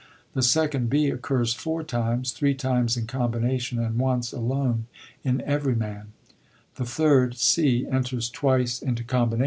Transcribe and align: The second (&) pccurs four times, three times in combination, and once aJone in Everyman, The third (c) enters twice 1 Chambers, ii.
The 0.33 0.41
second 0.41 0.89
(&) 0.89 0.89
pccurs 0.89 1.53
four 1.53 1.83
times, 1.83 2.31
three 2.31 2.55
times 2.55 2.97
in 2.97 3.05
combination, 3.05 3.77
and 3.77 3.99
once 3.99 4.31
aJone 4.31 4.85
in 5.23 5.41
Everyman, 5.41 6.07
The 6.77 6.85
third 6.85 7.37
(c) 7.37 7.85
enters 7.87 8.27
twice 8.31 8.81
1 8.81 8.95
Chambers, 8.95 9.37
ii. 9.39 9.39